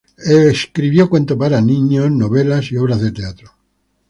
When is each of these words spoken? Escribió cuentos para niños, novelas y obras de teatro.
Escribió 0.47 1.07
cuentos 1.07 1.37
para 1.37 1.61
niños, 1.61 2.09
novelas 2.09 2.71
y 2.71 2.77
obras 2.77 3.01
de 3.01 3.11
teatro. 3.11 3.51